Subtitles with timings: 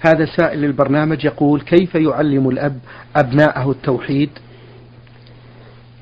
[0.00, 2.78] هذا سائل للبرنامج يقول كيف يعلم الأب
[3.16, 4.30] أبناءه التوحيد؟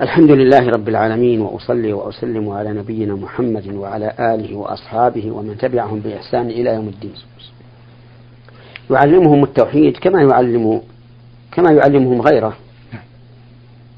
[0.01, 6.49] الحمد لله رب العالمين وأصلي وأسلم على نبينا محمد وعلى آله وأصحابه ومن تبعهم بإحسان
[6.49, 7.13] إلى يوم الدين.
[8.91, 10.81] يعلمهم التوحيد كما يعلم
[11.51, 12.57] كما يعلمهم غيره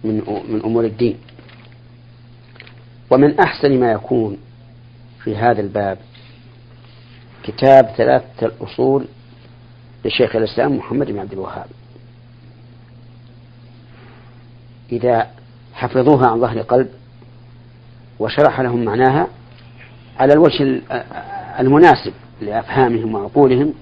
[0.03, 1.17] من من أمور الدين.
[3.11, 4.37] ومن أحسن ما يكون
[5.23, 5.97] في هذا الباب
[7.43, 9.05] كتاب ثلاثة الأصول
[10.05, 11.65] لشيخ الإسلام محمد بن عبد الوهاب.
[14.91, 15.27] إذا
[15.73, 16.89] حفظوها عن ظهر قلب
[18.19, 19.27] وشرح لهم معناها
[20.19, 20.81] على الوجه
[21.59, 23.73] المناسب لأفهامهم وعقولهم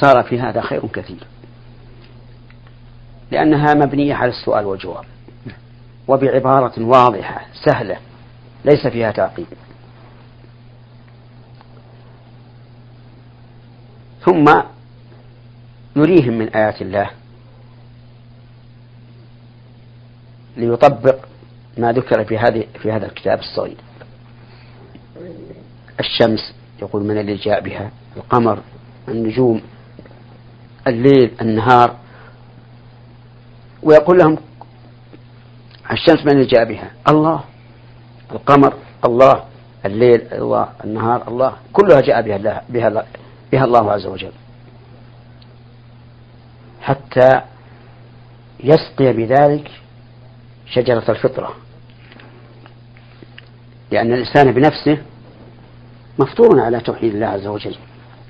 [0.00, 1.26] صار في هذا خير كثير.
[3.30, 5.04] لأنها مبنية على السؤال والجواب
[6.08, 7.96] وبعبارة واضحة سهلة
[8.64, 9.46] ليس فيها تعقيد
[14.24, 14.44] ثم
[15.96, 17.10] نريهم من آيات الله.
[20.56, 21.16] ليطبق
[21.78, 23.76] ما ذكر في هذه في هذا الكتاب الصغير.
[26.00, 28.58] الشمس يقول من الذي جاء بها؟ القمر
[29.08, 29.62] النجوم
[30.86, 31.96] الليل النهار.
[33.82, 34.38] ويقول لهم
[35.92, 37.44] الشمس من الذي جاء بها؟ الله.
[38.32, 38.74] القمر
[39.04, 39.44] الله.
[39.86, 40.68] الليل الله.
[40.84, 41.56] النهار الله.
[41.72, 43.06] كلها جاء بها الله بها,
[43.52, 44.32] بها الله عز وجل.
[46.86, 47.40] حتى
[48.64, 49.70] يسقي بذلك
[50.66, 51.54] شجرة الفطرة.
[53.90, 54.98] لأن الإنسان بنفسه
[56.18, 57.76] مفطور على توحيد الله عز وجل.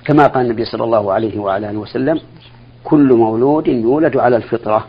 [0.04, 2.20] كما قال النبي صلى الله عليه وعلى آله وسلم
[2.84, 4.86] كل مولود يولد على الفطرة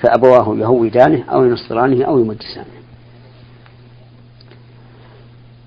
[0.00, 2.78] فأبواه يهودانه أو ينصرانه أو يمجسانه.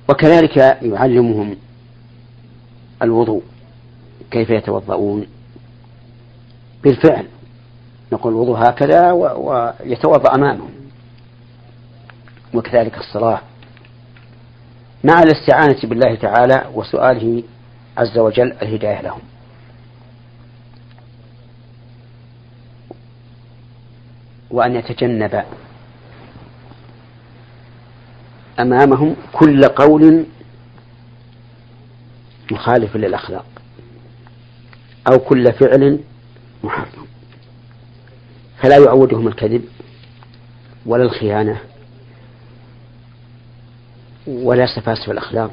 [0.10, 1.58] وكذلك يعلمهم
[3.02, 3.44] الوضوء
[4.32, 5.28] كيف يتوضؤون
[6.84, 7.28] بالفعل.
[8.14, 10.72] نقول الوضوء هكذا ويتوضأ أمامهم
[12.54, 13.42] وكذلك الصلاة.
[15.04, 17.44] مع الاستعانة بالله تعالى وسؤاله
[17.98, 19.22] عز وجل الهداية لهم.
[24.52, 25.44] وأن يتجنب
[28.60, 30.26] أمامهم كل قول
[32.52, 33.46] مخالف للأخلاق.
[35.12, 36.00] أو كل فعل
[36.64, 37.06] محرم.
[38.58, 39.64] فلا يعودهم الكذب
[40.86, 41.62] ولا الخيانة
[44.28, 45.52] ولا سفاسف الأخلاق.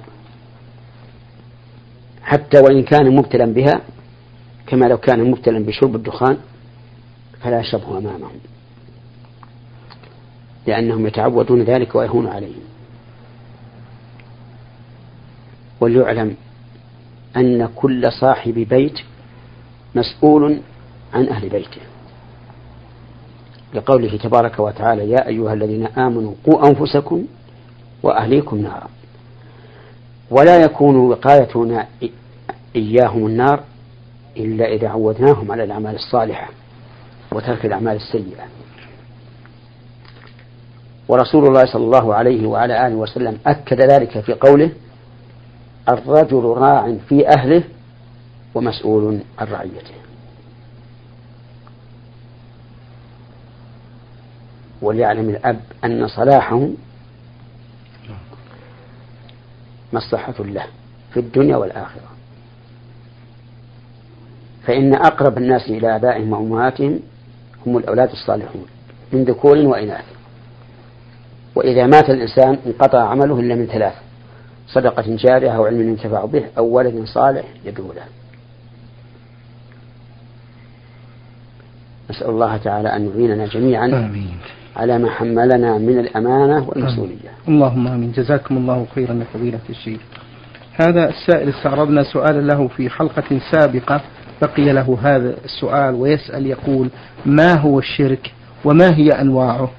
[2.22, 3.80] حتى وإن كان مبتلا بها
[4.66, 6.36] كما لو كان مبتلا بشرب الدخان
[7.40, 8.40] فلا يشربه أمامهم.
[10.66, 12.62] لأنهم يتعودون ذلك ويهون عليهم.
[15.80, 16.36] وليعلم
[17.36, 18.98] أن كل صاحب بيت
[19.94, 20.60] مسؤول
[21.14, 21.80] عن أهل بيته.
[23.74, 27.24] لقوله تبارك وتعالى يا أيها الذين آمنوا قوا أنفسكم
[28.02, 28.88] وأهليكم نارا.
[30.30, 31.86] ولا يكون وقايتنا
[32.76, 33.60] إياهم النار
[34.36, 36.48] إلا إذا عودناهم على الأعمال الصالحة
[37.32, 38.44] وترك الأعمال السيئة.
[41.08, 44.70] ورسول الله صلى الله عليه وعلى آله وسلم أكد ذلك في قوله
[45.88, 47.64] الرجل راع في أهله
[48.54, 49.94] ومسؤول عن رعيته.
[54.82, 56.76] وليعلم الأب أن صلاحهم
[59.92, 60.66] مصلحة له
[61.14, 62.08] في الدنيا والآخرة.
[64.66, 67.00] فإن أقرب الناس إلى آبائهم وأمهاتهم
[67.66, 68.66] هم الأولاد الصالحون
[69.12, 70.04] من ذكور وإناث.
[71.54, 73.94] وإذا مات الإنسان انقطع عمله إلا من ثلاث
[74.68, 78.04] صدقة جارية أو علم ينتفع به أو ولد صالح يدعو له.
[82.10, 83.86] نسأل الله تعالى أن يعيننا جميعا.
[83.86, 84.38] آمين.
[84.78, 88.12] على ما حملنا من الأمانة والمسؤولية اللهم آمين.
[88.12, 90.00] جزاكم الله خيرا يا فضيلة الشيخ.
[90.72, 94.00] هذا السائل استعرضنا سؤالا له في حلقة سابقة.
[94.42, 96.90] بقي له هذا السؤال ويسأل يقول
[97.26, 98.32] ما هو الشرك
[98.64, 99.70] وما هي أنواعه?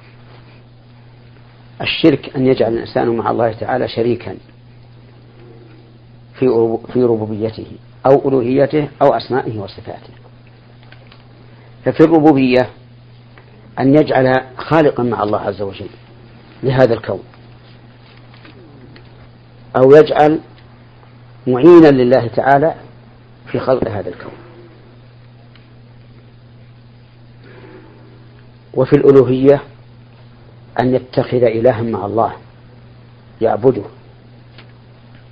[1.80, 4.34] الشرك أن يجعل الإنسان مع الله تعالى شريكا
[6.38, 7.66] في في ربوبيته
[8.06, 10.12] أو ألوهيته أو أسمائه وصفاته.
[11.84, 12.68] ففي الربوبية
[13.80, 15.88] أن يجعل خالقا مع الله عز وجل
[16.62, 17.22] لهذا الكون.
[19.76, 20.40] أو يجعل
[21.46, 22.74] معينا لله تعالى
[23.46, 24.32] في خلق هذا الكون.
[28.74, 29.62] وفي الألوهية
[30.80, 32.32] أن يتخذ إلها مع الله
[33.40, 33.82] يعبده.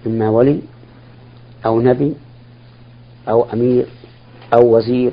[0.07, 0.63] إما ولي
[1.67, 2.15] أو نبي
[3.29, 3.87] أو أمير
[4.55, 5.13] أو وزير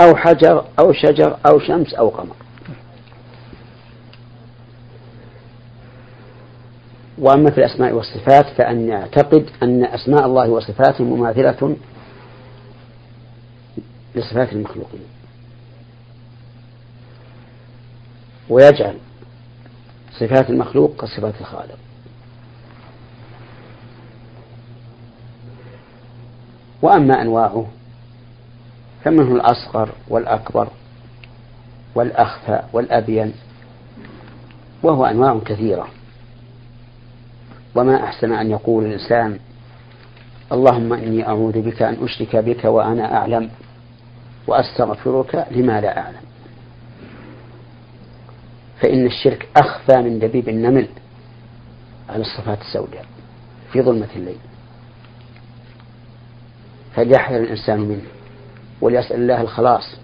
[0.00, 2.36] أو حجر أو شجر أو شمس أو قمر.
[7.18, 11.76] وأما في الأسماء والصفات فأن يعتقد أن أسماء الله وصفاته مماثلة
[14.14, 15.06] لصفات المخلوقين.
[18.48, 18.98] ويجعل
[20.20, 21.78] صفات المخلوق كصفات الخالق.
[26.82, 27.66] وأما أنواعه
[29.06, 30.68] فمنه الأصغر والأكبر
[31.94, 33.32] والأخفى والأبين
[34.82, 35.88] وهو أنواع كثيرة.
[37.74, 39.38] وما أحسن أن يقول الإنسان
[40.52, 43.50] اللهم إني أعوذ بك أن أشرك بك وأنا أعلم
[44.46, 46.22] وأستغفرك لما لا أعلم.
[48.80, 50.88] فإن الشرك أخفى من دبيب النمل
[52.08, 53.04] على الصفات السوداء
[53.72, 54.38] في ظلمة الليل.
[56.94, 58.15] فليحذر الإنسان منه.
[58.80, 59.96] وليسأل الله الخلاص.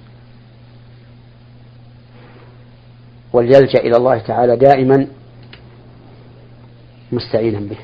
[3.33, 5.07] وليلجأ إلى الله تعالى دائما
[7.13, 7.79] مستعينا به.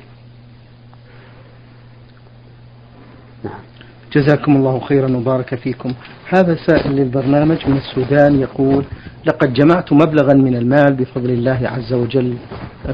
[3.44, 3.60] نعم.
[4.12, 5.94] جزاكم الله خيرا وبارك فيكم.
[6.28, 8.84] هذا سائل للبرنامج من السودان يقول
[9.26, 12.36] لقد جمعت مبلغا من المال بفضل الله عز وجل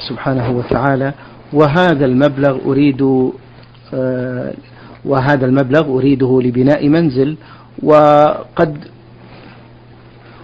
[0.08, 1.12] سبحانه وتعالى
[1.52, 3.30] وهذا المبلغ أريد
[3.94, 4.54] آه،
[5.04, 7.36] وهذا المبلغ أريده لبناء منزل
[7.82, 8.88] وقد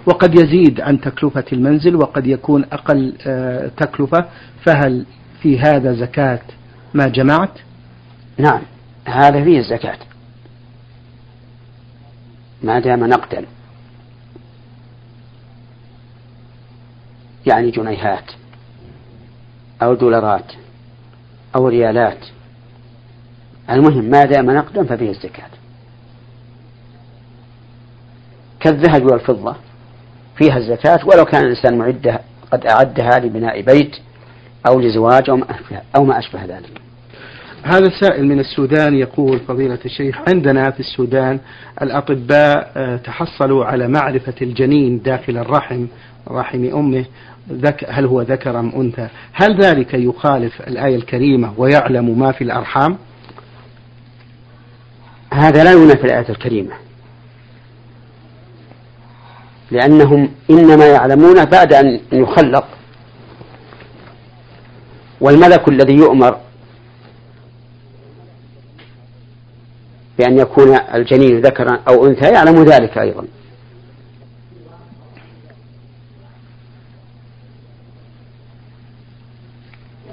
[0.06, 4.24] وقد يزيد عن تكلفة المنزل وقد يكون أقل آه، تكلفة.
[4.64, 5.06] فهل
[5.42, 6.40] في هذا زكاة
[6.94, 7.58] ما جمعت؟
[8.38, 8.62] نعم
[9.04, 9.98] هذا فيه الزكاة.
[12.62, 13.44] ما دام نقدا.
[17.46, 18.32] يعني جنيهات
[19.82, 20.52] أو دولارات
[21.56, 22.26] أو ريالات.
[23.70, 25.59] المهم ما دام نقدا ففيه الزكاة.
[28.60, 29.56] كالذهب والفضة
[30.36, 32.20] فيها الزكاة ولو كان الإنسان معده
[32.52, 33.96] قد أعدها لبناء بيت
[34.66, 36.80] أو لزواج أو ما أشبه, أو ما أشبه ذلك.
[37.62, 41.40] هذا السائل من السودان يقول فضيلة الشيخ عندنا في السودان
[41.82, 45.86] الأطباء آه، تحصلوا على معرفة الجنين داخل الرحم
[46.28, 47.04] رحم أمه
[47.88, 52.98] هل هو ذكر أم أنثى؟ هل ذلك يخالف الآية الكريمة ويعلم ما في الأرحام؟
[55.32, 56.72] هذا لا ينافي الآية الكريمة.
[59.70, 62.68] لأنهم إنما يعلمون بعد أن يخلق.
[65.20, 66.36] والملك الذي يؤمر
[70.18, 73.24] بأن يكون الجنين ذكرا أو أنثى يعلم ذلك أيضا.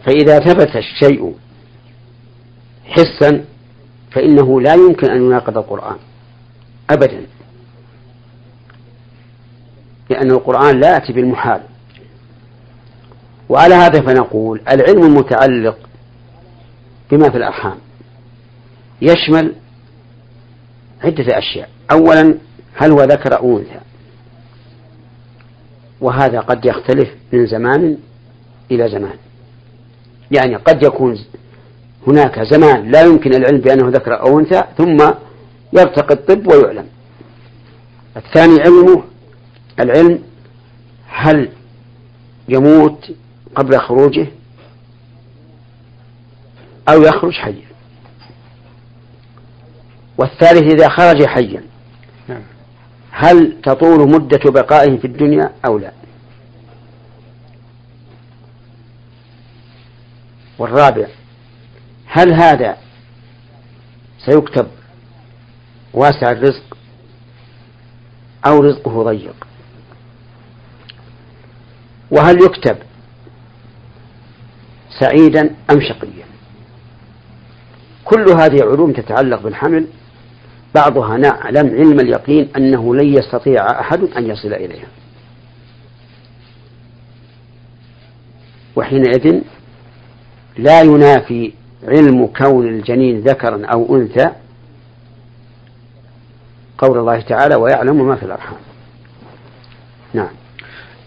[0.06, 1.36] فإذا ثبت الشيء
[2.86, 3.45] حسا
[4.12, 5.98] فإنه لا يمكن أن يناقض القرآن
[6.89, 7.37] أبدا.
[10.09, 11.62] لأن القرآن لا يأتي بالمحال.
[13.50, 15.77] وعلى هذا فنقول العلم المتعلق
[17.12, 17.77] بما في الأرحام.
[19.01, 19.54] يشمل
[21.04, 21.69] عدة أشياء.
[21.92, 22.36] أولا
[22.75, 23.80] هل هو ذكر أو أنثى؟
[26.01, 27.98] وهذا قد يختلف من زمان
[28.71, 29.15] إلى زمان.
[30.31, 31.18] يعني قد يكون
[32.07, 34.98] هناك زمان لا يمكن العلم بأنه ذكر أو أنثى ثم
[35.74, 36.86] يرتقي الطب ويعلم.
[38.18, 39.04] الثاني علمه
[39.80, 40.24] العلم
[41.07, 41.52] هل
[42.50, 43.12] يموت
[43.56, 44.28] قبل خروجه
[46.90, 47.68] أو يخرج حيا؟
[50.18, 51.64] والثالث إذا خرج حيا
[52.28, 52.42] نعم.
[53.12, 55.92] هل تطول مدة بقائه في الدنيا أو لا؟
[60.60, 61.07] والرابع
[62.06, 62.78] هل هذا
[64.26, 64.68] سيكتب
[65.94, 66.78] واسع الرزق
[68.46, 69.48] أو رزقه ضيق؟
[72.11, 72.78] وهل يكتب
[74.99, 76.26] سعيدا أم شقيا؟
[78.06, 79.87] كل هذه علوم تتعلق بالحمل
[80.76, 84.87] بعضها نعلم علم اليقين أنه لن يستطيع أحد أن يصل إليها.
[88.76, 89.42] وحينئذ
[90.57, 94.31] لا ينافي علم كون الجنين ذكرا أو أنثى
[96.78, 98.57] قول الله تعالى ويعلم ما في الأرحام
[100.14, 100.30] نعم.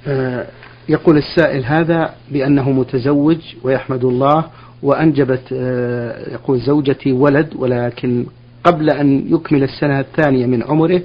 [0.06, 0.46] آه
[0.88, 4.44] يقول السائل هذا بأنه متزوج ويحمد الله
[4.82, 8.26] وأنجبت آه يقول زوجتي ولد ولكن
[8.64, 11.02] قبل أن يكمل السنة الثانية من عمره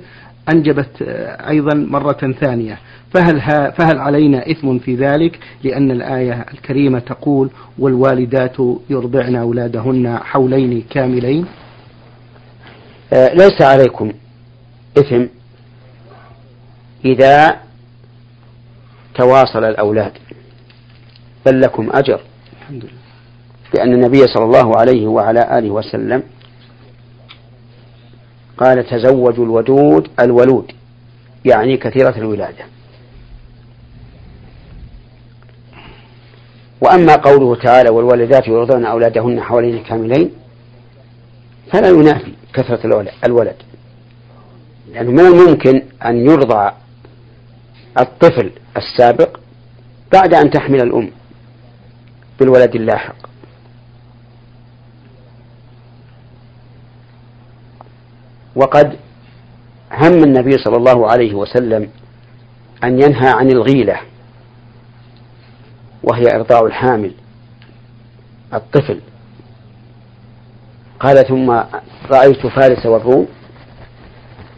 [0.50, 2.78] أنجبت آه أيضا مرة ثانية.
[3.14, 3.42] فهل,
[3.72, 8.58] فهل علينا إثم في ذلك؟ لأن الآية الكريمة تقول والوالدات
[8.90, 11.46] يرضعن أولادهن حولين كاملين
[13.14, 14.12] آه ليس عليكم
[14.98, 15.24] إثم
[17.06, 17.56] إذا
[19.18, 20.12] تواصل الأولاد.
[21.46, 22.20] بل لكم أجر.
[22.62, 23.06] الحمد لله
[23.74, 26.24] لأن النبي صلى الله عليه وعلى آله وسلم
[28.58, 30.72] قال تزوجوا الودود الولود
[31.46, 32.66] يعني كثيرة الولادة.
[36.82, 40.32] وأما قوله تعالى والوالدات يرضون أولادهن حوالين كاملين
[41.72, 43.56] فلا ينافي كثرة الولد.
[44.94, 46.72] لأنه من الممكن أن يرضع
[48.00, 49.40] الطفل السابق
[50.14, 51.12] بعد أن تحمل الأم
[52.40, 53.16] بالولد اللاحق.
[58.56, 58.98] وقد
[59.92, 61.90] هم النبي صلى الله عليه وسلم
[62.84, 64.00] أن ينهى عن الغيلة
[66.04, 67.14] وهي إرضاع الحامل
[68.54, 69.02] الطفل.
[71.00, 71.52] قال ثم
[72.12, 73.28] رأيت فارس والروم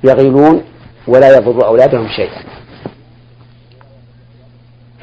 [0.03, 0.63] يغيلون
[1.07, 2.56] ولا يضر أولادهم شيئا.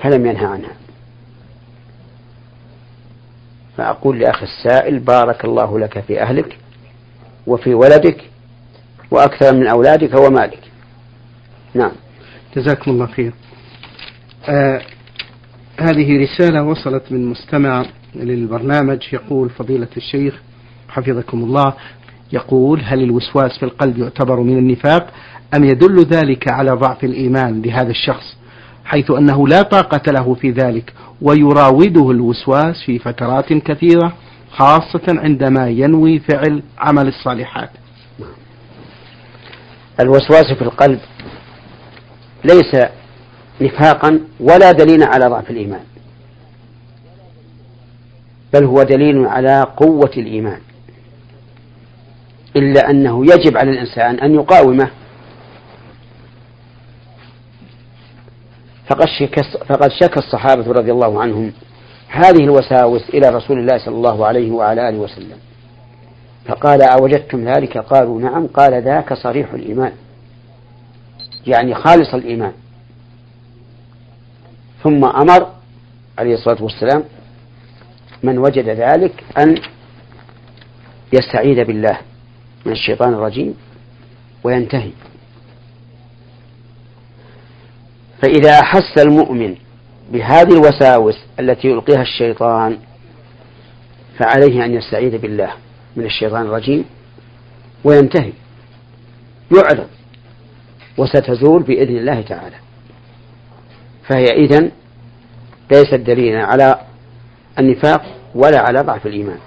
[0.04, 0.72] فلم ينهى عنها.
[3.76, 6.58] فأقول لأخي السائل بارك الله لك في أهلك
[7.46, 8.24] وفي ولدك
[9.10, 10.60] وأكثر من أولادك ومالك.
[11.74, 11.92] نعم.
[12.56, 13.32] جزاكم الله خير.
[14.48, 14.80] آه
[15.80, 20.34] هذه رسالة وصلت من مستمع للبرنامج يقول فضيلة الشيخ
[20.88, 21.74] حفظكم الله
[22.32, 25.12] يقول هل الوسواس في القلب يعتبر من النفاق
[25.54, 28.36] أم يدل ذلك على ضعف الإيمان لهذا الشخص؟
[28.84, 34.12] حيث أنه لا طاقة له في ذلك ويراوده الوسواس في فترات كثيرة
[34.50, 37.70] خاصة عندما ينوي فعل عمل الصالحات.
[40.00, 41.00] الوسواس في القلب
[42.44, 42.86] ليس
[43.60, 45.82] نفاقا ولا دليل على ضعف الإيمان
[48.54, 50.60] بل هو دليل على قوة الإيمان.
[52.56, 54.90] إلا أنه يجب على الإنسان أن يقاومه
[58.94, 61.52] فقد شك فقد شك الصحابة رضي الله عنهم
[62.08, 65.38] هذه الوساوس إلى رسول الله صلى الله عليه وعلى آله وسلم.
[66.46, 68.46] فقال أوجدتم ذلك؟ قالوا نعم.
[68.46, 69.92] قال ذاك صريح الإيمان.
[71.46, 72.52] يعني خالص الإيمان.
[74.82, 75.46] ثم أمر
[76.18, 77.04] عليه الصلاة والسلام
[78.22, 79.58] من وجد ذلك أن
[81.12, 81.98] يستعيذ بالله
[82.66, 83.54] من الشيطان الرجيم
[84.44, 84.90] وينتهي.
[88.24, 89.54] فإذا أحس المؤمن
[90.12, 92.78] بهذه الوساوس التي يلقيها الشيطان
[94.18, 95.50] فعليه أن يستعيذ بالله
[95.96, 96.84] من الشيطان الرجيم
[97.84, 98.32] وينتهي
[99.56, 99.86] يعرض
[100.98, 102.56] وستزول بإذن الله تعالى.
[104.08, 104.70] فهي إذن
[105.72, 106.80] ليست دليلا على
[107.58, 108.02] النفاق
[108.34, 109.38] ولا على ضعف الإيمان.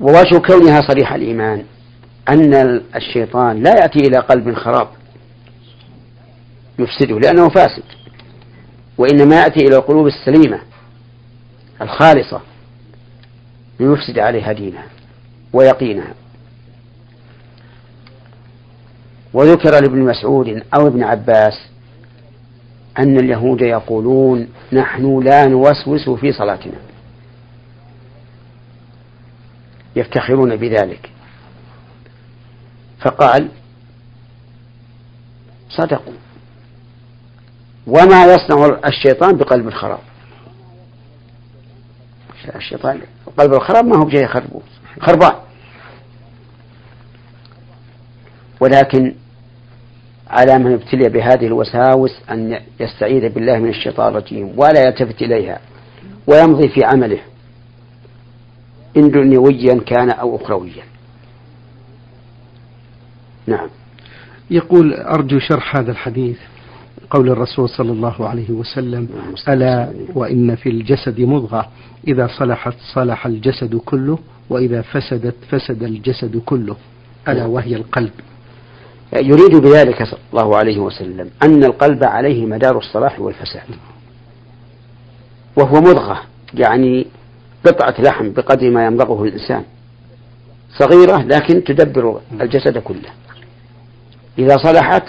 [0.00, 1.64] ووجه كونها صريح الإيمان
[2.28, 4.88] أن الشيطان لا يأتي إلى قلب خراب.
[6.78, 7.82] يفسده لأنه فاسد.
[8.98, 10.60] وإنما يأتي إلى القلوب السليمة
[11.82, 12.40] الخالصة
[13.80, 14.86] ليفسد عليها دينها
[15.52, 16.14] ويقينها.
[19.32, 21.68] وذكر لابن مسعود أو ابن عباس
[22.98, 26.78] أن اليهود يقولون نحن لا نوسوس في صلاتنا.
[29.96, 31.10] يفتخرون بذلك.
[33.00, 33.48] فقال
[35.68, 36.25] صدقوا.
[37.86, 39.98] وما يصنع الشيطان بقلب الخراب.
[42.54, 43.00] الشيطان
[43.38, 44.60] قلب الخراب ما هو بشيء يخربه
[45.00, 45.34] خربان.
[48.60, 49.14] ولكن
[50.30, 55.60] على من ابتلي بهذه الوساوس أن يستعيذ بالله من الشيطان الرجيم ولا يلتفت إليها
[56.26, 57.20] ويمضي في عمله.
[58.96, 60.84] إن دنيويا كان أو أخرويا.
[63.46, 63.68] نعم.
[64.50, 66.38] يقول أرجو شرح هذا الحديث.
[67.10, 69.08] قول الرسول صلى الله عليه وسلم
[69.48, 71.68] ألا وإن في الجسد مضغة
[72.08, 74.18] إذا صلحت صلح الجسد كله
[74.50, 76.76] وإذا فسدت فسد الجسد كله.
[77.28, 78.12] ألا وهي القلب.
[79.12, 83.66] يريد بذلك صلى الله عليه وسلم أن القلب عليه مدار الصلاح والفساد.
[85.56, 86.22] وهو مضغة
[86.54, 87.06] يعني
[87.66, 89.62] قطعة لحم بقدر ما يمضغه الإنسان.
[90.78, 93.10] صغيرة لكن تدبر الجسد كله.
[94.38, 95.02] إذا صلحت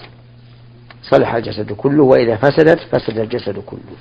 [1.12, 3.98] صلح الجسد كله وإذا فسدت فسد الجسد كله.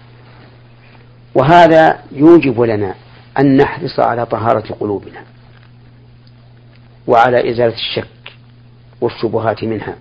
[1.35, 2.95] وهذا يوجب لنا
[3.39, 5.23] أن نحرص على طهارة قلوبنا
[7.07, 8.33] وعلى إزالة الشك
[9.01, 9.97] والشبهات منها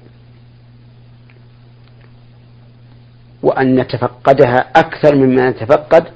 [3.44, 6.08] وأن نتفقدها أكثر مما نتفقد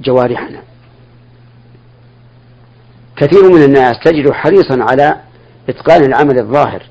[0.00, 0.62] جوارحنا.
[3.16, 5.20] كثير من الناس تجد حريصا على
[5.68, 6.82] إتقان العمل الظاهر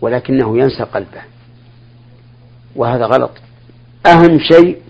[0.00, 1.22] ولكنه ينسى قلبه.
[2.76, 3.30] وهذا غلط.
[4.06, 4.82] أهم شيء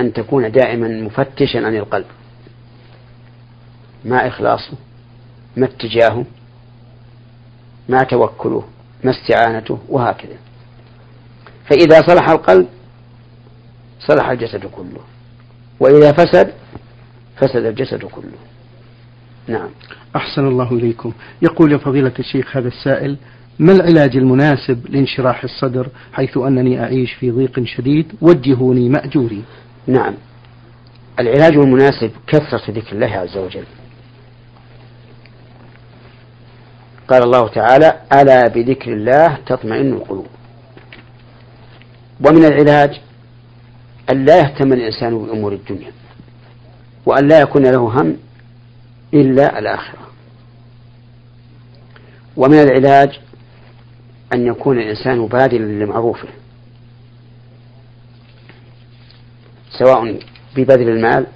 [0.00, 2.06] أن تكون دائما مفتشا عن القلب.
[4.04, 4.76] ما إخلاصه
[5.56, 6.24] ما اتجاهه
[7.88, 8.64] ما توكله
[9.04, 10.36] ما استعانته وهكذا.
[11.70, 12.68] فإذا صلح القلب
[14.00, 15.00] صلح الجسد كله.
[15.80, 16.52] وإذا فسد
[17.36, 18.51] فسد الجسد كله.
[19.48, 19.68] نعم.
[20.16, 21.12] أحسن الله إليكم.
[21.42, 23.16] يقول يا فضيلة الشيخ هذا السائل
[23.58, 29.42] ما العلاج المناسب لانشراح الصدر حيث أنني أعيش في ضيق شديد؟ وجهوني مأجوري.
[29.86, 30.14] نعم.
[31.20, 33.64] العلاج المناسب كثرة ذكر الله عز وجل.
[37.08, 40.26] قال الله تعالى ألا بذكر الله تطمئن القلوب.
[42.26, 43.00] ومن العلاج
[44.10, 45.92] أن لا يهتم الإنسان بأمور الدنيا
[47.06, 48.16] وأن لا يكون له هم
[49.14, 50.08] إلا الآخرة.
[52.36, 53.20] ومن العلاج
[54.34, 56.28] أن يكون الإنسان بادلا لمعروفه.
[59.78, 60.18] سواء
[60.56, 61.26] ببذل المال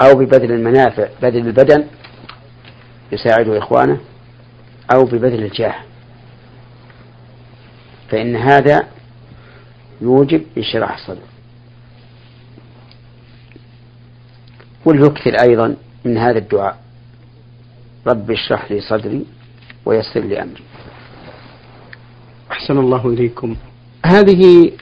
[0.00, 1.84] أو ببذل المنافع بذل البدن
[3.12, 4.00] يساعد إخوانه
[4.94, 5.74] أو ببذل الجاه.
[8.10, 8.88] فإن هذا
[10.00, 11.26] يوجب انشراح الصدر.
[14.84, 16.78] وليكثر أيضا من هذا الدعاء.
[18.06, 19.24] رب اشرح لي صدري
[19.86, 20.62] ويسر لي أمري.
[22.50, 23.56] أحسن الله إليكم.
[24.06, 24.72] هذه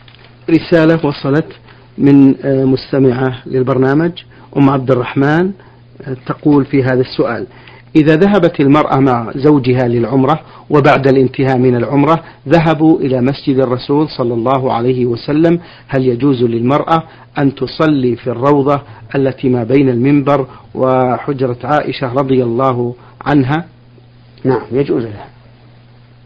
[0.51, 1.53] رسالة وصلت
[1.99, 4.13] من آه، مستمعة للبرنامج
[4.57, 5.53] أم عبد الرحمن
[6.03, 7.47] آه، تقول في هذا السؤال
[7.97, 14.35] إذا ذهبت المرأة مع زوجها للعمرة وبعد الانتهاء من العمرة ذهبوا إلى مسجد الرسول صلى
[14.35, 15.61] الله عليه وسلم.
[15.89, 17.03] هل يجوز للمرأة
[17.39, 18.81] أن تصلي في الروضة
[19.15, 23.65] التي ما بين المنبر وحجرة عائشة رضي الله عنها؟
[24.45, 25.29] نعم يجوز لها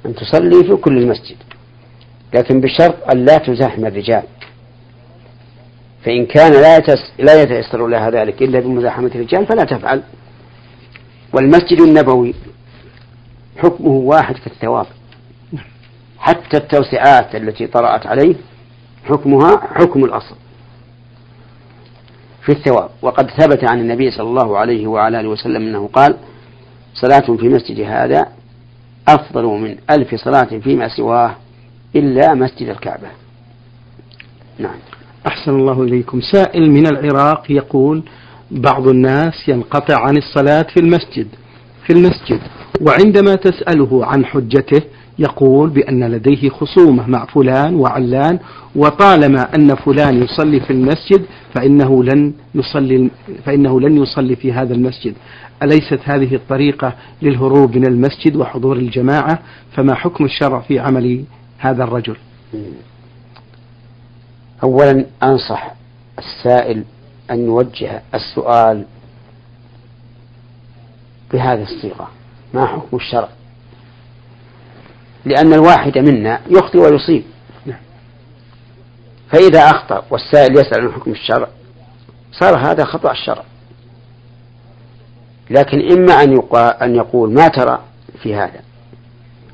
[0.06, 1.36] أن تصلي في كل المسجد
[2.34, 4.22] لكن بشرط أن لا تزاحم الرجال.
[6.04, 6.78] فإن كان لا
[7.18, 10.02] لا يتيسر لها ذلك إلا بمزاحمة الرجال فلا تفعل.
[11.32, 12.34] والمسجد النبوي
[13.58, 14.86] حكمه واحد في الثواب.
[16.18, 18.34] حتى التوسعات التي طرأت عليه
[19.04, 20.34] حكمها حكم الأصل
[22.42, 22.90] في الثواب.
[23.02, 26.16] وقد ثبت عن النبي صلى الله عليه وعلى آله وسلم أنه قال
[26.94, 28.26] صلاة في مسجد هذا
[29.08, 31.36] أفضل من ألف صلاة فيما سواه
[31.96, 33.08] إلا مسجد الكعبة.
[34.58, 34.78] نعم.
[35.26, 36.20] أحسن الله إليكم.
[36.20, 38.02] سائل من العراق يقول
[38.50, 41.26] بعض الناس ينقطع عن الصلاة في المسجد
[41.86, 42.40] في المسجد.
[42.80, 44.82] وعندما تسأله عن حجته
[45.18, 48.38] يقول بأن لديه خصومة مع فلان وعلان
[48.76, 53.10] وطالما أن فلان يصلي في المسجد فإنه لن يصلي
[53.44, 55.14] فإنه لن يصلي في هذا المسجد.
[55.62, 59.38] أليست هذه الطريقة للهروب من المسجد وحضور الجماعة؟
[59.76, 61.24] فما حكم الشرع في عمل
[61.58, 62.16] هذا الرجل؟
[64.62, 65.74] أولا أنصح
[66.18, 66.84] السائل
[67.30, 68.84] أن يوجه السؤال
[71.32, 72.08] بهذه الصيغة.
[72.54, 73.28] ما حكم الشرع؟
[75.24, 77.24] لأن الواحد منا يخطئ ويصيب.
[79.32, 81.48] فإذا أخطأ والسائل يسأل عن حكم الشرع
[82.32, 83.44] صار هذا خطأ الشرع.
[85.50, 86.42] لكن إما أن
[86.82, 87.80] أن يقول ما ترى
[88.22, 88.60] في هذا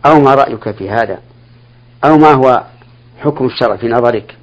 [0.07, 1.19] أو ما رأيك في هذا
[2.05, 2.65] أو ما هو
[3.19, 4.37] حكم الشرع في نظرك.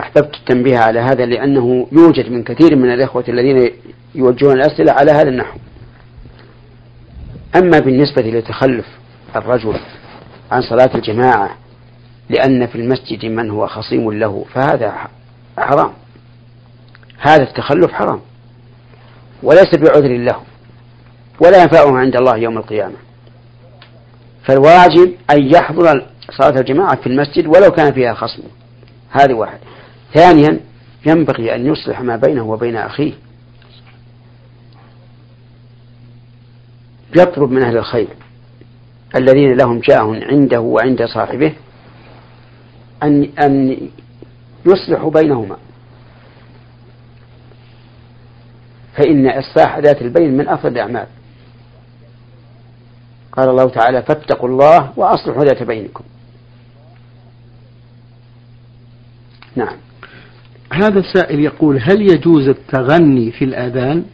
[0.00, 3.70] أحببت التنبيه على هذا لأنه يوجد من كثير من الإخوة الذين
[4.14, 5.58] يوجهون الأسئلة على هذا النحو.
[7.56, 8.86] أما بالنسبة لتخلف
[9.36, 9.80] الرجل
[10.52, 11.50] عن صلاة الجماعة
[12.30, 14.94] لأن في المسجد من هو خصيم له فهذا
[15.58, 15.92] حرام.
[17.18, 18.20] هذا التخلف حرام.
[19.42, 20.36] وليس بعذر له.
[21.40, 22.96] ولا ينفعه عند الله يوم القيامة.
[24.44, 26.06] فالواجب أن يحضر
[26.38, 28.42] صلاة الجماعة في المسجد ولو كان فيها خصم.
[29.10, 29.58] هذه واحد
[30.14, 30.60] ثانيا
[31.06, 33.12] ينبغي أن يصلح ما بينه وبين أخيه.
[37.16, 38.08] يطلب من أهل الخير
[39.16, 41.54] الذين لهم جاه عنده وعند صاحبه
[43.02, 43.80] أن أن
[44.66, 45.56] يصلحوا بينهما.
[48.96, 51.06] فإن إصلاح ذات البين من أفضل الأعمال.
[53.32, 56.04] قال الله تعالى فاتقوا الله وأصلحوا ذات بينكم.
[59.56, 59.76] نعم.
[60.72, 64.04] هذا السائل يقول هل يجوز التغني في الآذان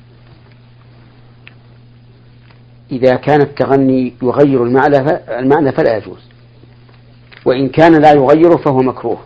[2.92, 4.96] إذا كان التغني يغير المعنى
[5.38, 6.20] المعنى فلا يجوز
[7.44, 9.18] وإن كان لا يغيره فهو مكروه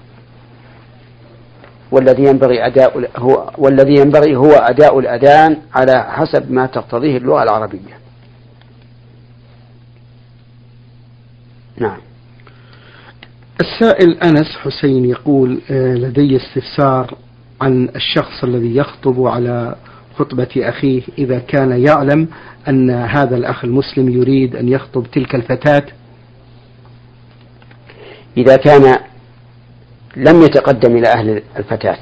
[1.91, 7.99] والذي ينبغي أداء هو والذي ينبغي هو أداء الأذان على حسب ما تقتضيه اللغة العربية.
[11.77, 12.08] نعم.
[13.61, 17.15] السائل أنس حسين يقول آه، لدي استفسار
[17.61, 19.77] عن الشخص الذي يخطب على
[20.17, 22.29] خطبة أخيه إذا كان يعلم
[22.69, 25.83] أن هذا الأخ المسلم يريد أن يخطب تلك الفتاة.
[28.37, 28.97] إذا كان
[30.17, 31.99] لم يتقدم إلى أهل الفتاة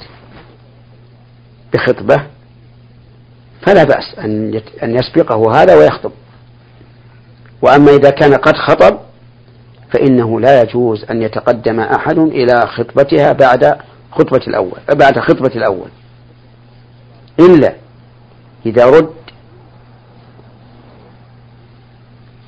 [1.75, 2.23] بخطبة
[3.67, 6.13] فلا بأس أن أن يسبقه هذا ويخطب.
[7.63, 9.06] وأما إذا كان قد خطب
[9.93, 13.79] فإنه لا يجوز أن يتقدم أحد إلى خطبتها بعد
[14.13, 15.89] خطبة الأول بعد خطبة الأول.
[17.41, 17.75] إلا
[18.67, 19.15] إذا رد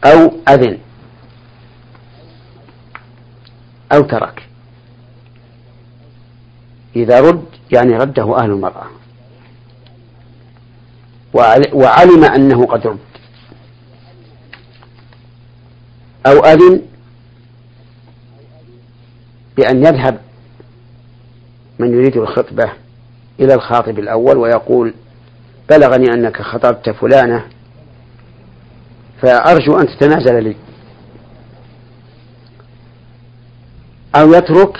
[0.04, 0.78] أو أذن
[3.92, 4.42] أو ترك.
[6.96, 8.86] إذا رد يعني رده أهل المرأة.
[11.72, 12.98] وعلم أنه قد رد.
[16.26, 16.82] أو أذن
[19.58, 20.20] بأن يذهب
[21.78, 22.72] من يريد الخطبة
[23.40, 24.94] إلى الخاطب الأول ويقول
[25.70, 27.44] بلغني أنك خطبت فلانة
[29.22, 30.56] فأرجو أن تتنازل لي.
[34.16, 34.78] أو يترك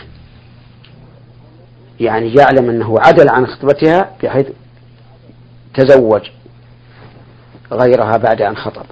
[2.01, 4.47] يعني يعلم أنه عدل عن خطبتها بحيث
[5.75, 6.31] تزوج
[7.73, 8.87] غيرها بعد أن خطب.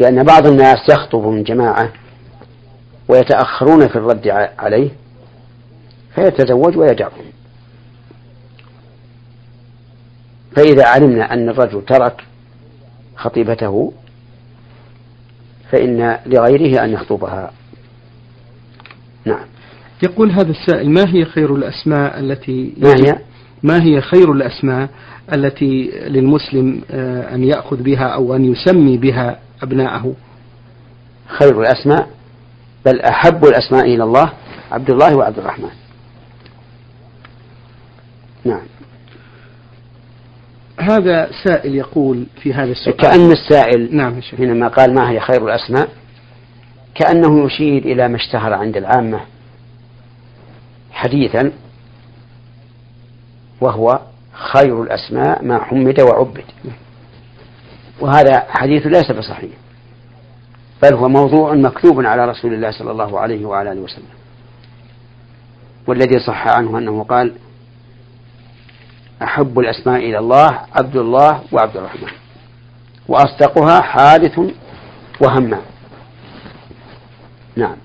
[0.00, 1.92] لأن بعض الناس يخطب من جماعة
[3.08, 4.90] ويتأخرون في الرد عليه
[6.14, 7.24] فيتزوج ويدعهم
[10.56, 12.24] فإذا علمنا أن الرجل ترك
[13.16, 13.92] خطيبته
[15.70, 17.50] فإن لغيره أن يخطبها.
[19.24, 19.46] نعم.
[20.02, 23.18] يقول هذا السائل ما هي خير الأسماء التي ما هي؟
[23.62, 24.88] ما هي خير الأسماء
[25.34, 30.14] التي للمسلم آه، أن يأخذ بها أو أن يسمي بها أبناءه؟
[31.26, 32.08] خير الأسماء؟
[32.86, 34.32] بل أحب الأسماء إلى الله
[34.72, 35.70] عبد الله وعبد الرحمن.
[38.44, 38.62] نعم.
[40.80, 42.96] هذا سائل يقول في هذا السؤال.
[42.96, 45.88] كأن السائل نعم حينما قال ما هي خير الأسماء
[46.94, 49.20] كأنه يشير إلى ما اشتهر عند العامة
[50.92, 51.52] حديثا
[53.60, 54.00] وهو
[54.32, 56.44] خير الأسماء ما حمد وعبد.
[58.00, 59.61] وهذا حديث ليس بصحيح.
[60.82, 64.04] بل هو موضوع مكتوب على رسول الله صلى الله عليه وعلى آله وسلم.
[65.86, 67.32] والذي صح عنه أنه قال
[69.22, 72.08] أحب الأسماء إلى الله عبد الله وعبد الرحمن.
[73.08, 74.40] وأصدقها حادث
[75.20, 75.62] وهمام.
[77.56, 77.76] نعم.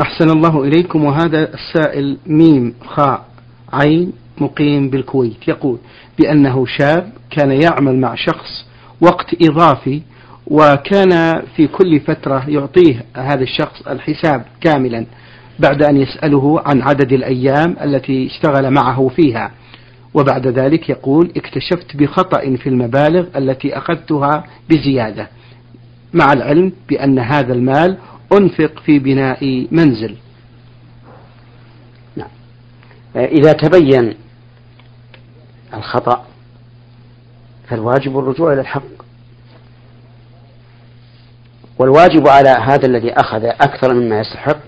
[0.00, 3.24] أحسن الله إليكم وهذا السائل ميم خاء
[3.72, 5.78] عين مقيم بالكويت يقول
[6.18, 8.66] بأنه شاب كان يعمل مع شخص
[9.00, 10.02] وقت إضافي
[10.50, 15.06] وكان في كل فترة يعطيه هذا الشخص الحساب كاملا
[15.58, 19.50] بعد أن يسأله عن عدد الأيام التي اشتغل معه فيها.
[20.14, 25.28] وبعد ذلك يقول اكتشفت بخطأ في المبالغ التي أخذتها بزيادة
[26.14, 27.98] مع العلم بأن هذا المال
[28.32, 30.16] أنفق في بناء منزل.
[32.16, 32.28] نعم.
[33.16, 34.14] إذا تبين
[35.74, 36.26] الخطأ
[37.68, 39.07] فالواجب الرجوع إلى الحق.
[41.78, 44.58] والواجب على هذا الذي أخذ أكثر مما يستحق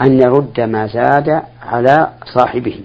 [0.00, 2.80] أن يرد ما زاد على صاحبه.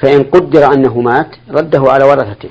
[0.00, 2.48] فإن قدر أنه مات رده على ورثته.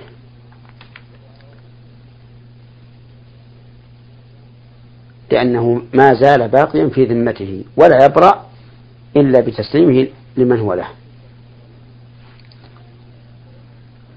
[5.31, 8.45] لأنه ما زال باقيا في ذمته ولا يبرأ
[9.15, 10.87] إلا بتسليمه لمن هو له.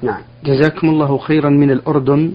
[0.02, 0.22] نعم.
[0.44, 2.34] جزاكم الله خيرا من الأردن.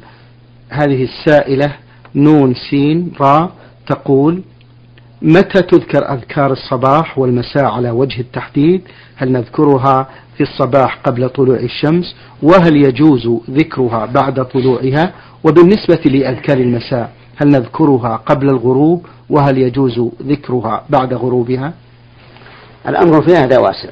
[0.69, 1.75] هذه السائلة
[2.15, 3.51] نون سين را
[3.87, 4.41] تقول
[5.21, 8.81] متى تذكر أذكار الصباح والمساء على وجه التحديد؟
[9.15, 17.11] هل نذكرها في الصباح قبل طلوع الشمس؟ وهل يجوز ذكرها بعد طلوعها؟ وبالنسبة لأذكار المساء
[17.35, 21.73] هل نذكرها قبل الغروب؟ وهل يجوز ذكرها بعد غروبها؟
[22.87, 23.89] الأمر في هذا واسع.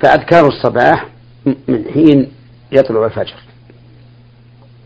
[0.00, 1.06] فأذكار الصباح
[1.46, 2.28] من حين
[2.72, 3.51] يطلع الفجر.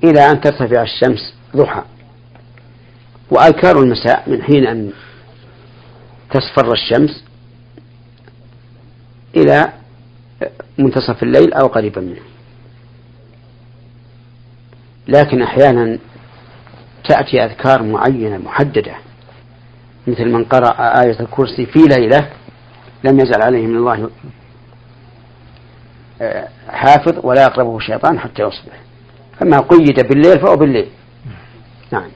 [0.04, 1.82] إلى أن ترتفع الشمس ضحى.
[3.30, 4.92] وأذكار المساء من حين أن
[6.30, 7.24] تصفر الشمس
[9.36, 9.72] إلى
[10.78, 12.22] منتصف الليل أو قريبا منه.
[15.08, 15.98] لكن أحيانا
[17.08, 18.94] تأتي أذكار معينة محددة
[20.06, 22.30] مثل من قرأ آية الكرسي في ليلة
[23.04, 24.10] لم يزل عليه من الله
[26.20, 28.85] آه، حافظ ولا يقربه شيطان حتى يصبح.
[29.40, 30.88] فما قيد بالليل فهو بالليل.
[31.92, 32.08] نعم.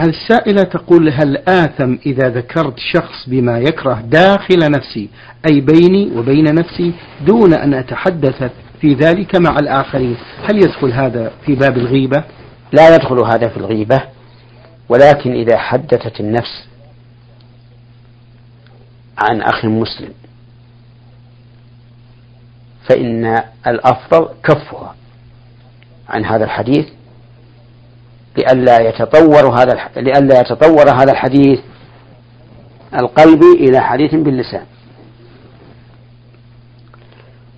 [0.00, 5.08] السائلة تقول هل آثم إذا ذكرت شخص بما يكره داخل نفسي
[5.50, 6.92] أي بيني وبين نفسي
[7.26, 8.50] دون أن أتحدث
[8.80, 12.24] في ذلك مع الآخرين؟ هل يدخل هذا في باب الغيبة؟
[12.72, 14.02] لا يدخل هذا في الغيبة
[14.88, 16.66] ولكن إذا حدثت النفس
[19.18, 20.12] عن أخ مسلم
[22.88, 24.94] فإن الأفضل كفها.
[26.08, 26.86] عن هذا الحديث
[28.38, 31.60] لئلا يتطور هذا لئلا يتطور هذا الحديث
[33.00, 34.64] القلبي إلى حديث باللسان.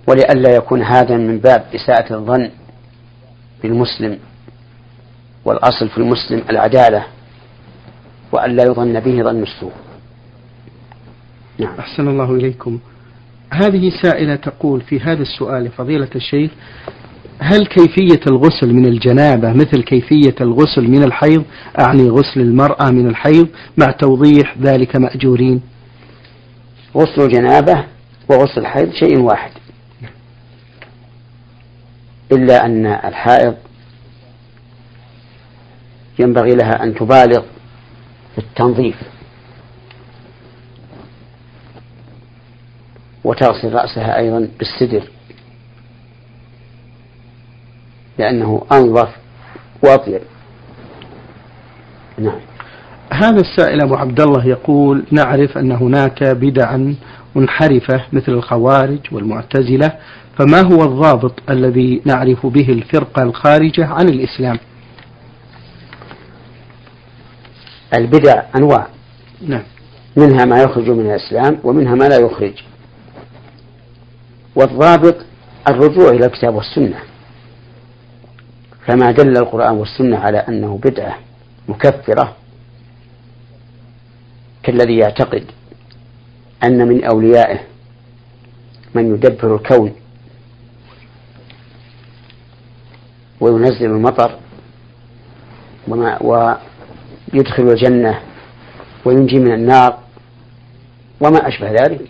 [0.07, 2.51] ولئلا يكون هذا من باب إساءة الظن
[3.63, 4.19] بالمسلم
[5.45, 7.05] والأصل في المسلم العدالة
[8.31, 9.73] وأن لا يظن به ظن السوء.
[11.57, 11.75] نعم.
[11.79, 12.79] أحسن الله إليكم.
[13.53, 16.51] هذه سائلة تقول في هذا السؤال فضيلة الشيخ
[17.41, 21.43] هل كيفية الغسل من الجنابة مثل كيفية الغسل من الحيض؟
[21.79, 23.47] أعني غسل المرأة من الحيض
[23.77, 25.61] مع توضيح ذلك مأجورين.
[26.95, 27.85] غسل الجنابة
[28.29, 29.51] وغسل الحيض شيء واحد.
[32.31, 33.55] إلا أن الحائض
[36.19, 37.41] ينبغي لها أن تبالغ
[38.35, 38.95] في التنظيف
[43.23, 45.03] وتغسل رأسها أيضا بالسدر.
[48.19, 49.09] لأنه أنظف
[49.83, 50.21] وأطيب.
[52.17, 52.39] نعم.
[53.13, 56.95] هذا السائل أبو عبد الله يقول نعرف أن هناك بدعا
[57.35, 59.91] منحرفة مثل الخوارج والمعتزلة
[60.37, 64.59] فما هو الضابط الذي نعرف به الفرقة الخارجة عن الإسلام؟
[67.97, 68.87] البدع أنواع.
[69.47, 69.63] نعم.
[70.15, 72.53] منها ما يخرج من الإسلام ومنها ما لا يخرج.
[74.55, 75.15] والضابط
[75.69, 77.08] الرجوع إلى الكتاب والسنة.
[78.89, 81.17] فما دل القرآن والسنة على أنه بدعة
[81.67, 82.35] مكفرة
[84.63, 85.43] كالذي يعتقد
[86.63, 87.59] أن من أوليائه
[88.95, 89.93] من يدبر الكون
[93.39, 94.39] وينزل المطر
[95.87, 98.19] وما ويدخل الجنة
[99.05, 99.99] وينجي من النار
[101.21, 102.01] وما أشبه ذلك.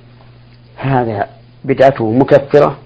[0.78, 1.30] هذا
[1.63, 2.78] بدعته مكفرة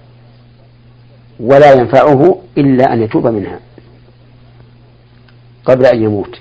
[1.39, 3.59] ولا ينفعه إلا أن يتوب منها.
[5.65, 6.39] قبل أن يموت.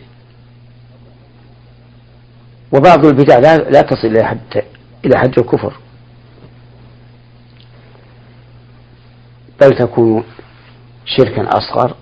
[2.73, 4.63] وبعض البدع لا, لا تصل إلى حد
[5.05, 5.73] إلى حد الكفر.
[9.61, 10.25] بل تكون
[11.05, 11.95] شركا أصغر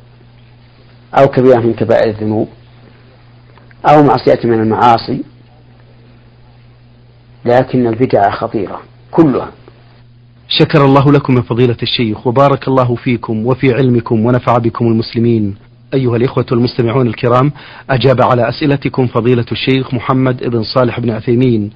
[1.15, 2.49] أو كبيرة من كبائر الذنوب
[3.91, 5.25] أو معصية من المعاصي.
[7.45, 9.53] لكن البدع خطيرة كلها.
[10.49, 15.57] شكر الله لكم يا فضيلة الشيخ وبارك الله فيكم وفي علمكم ونفع بكم المسلمين.
[15.95, 17.53] أيها الإخوة المستمعون الكرام
[17.91, 21.71] أجاب على أسئلتكم فضيلة الشيخ محمد بن صالح بن عثيمين